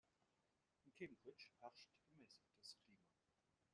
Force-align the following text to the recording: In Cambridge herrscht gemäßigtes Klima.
In 0.83 0.93
Cambridge 0.95 1.51
herrscht 1.59 1.91
gemäßigtes 2.09 2.75
Klima. 2.79 3.07